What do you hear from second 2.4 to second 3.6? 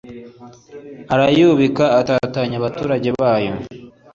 abaturage bayo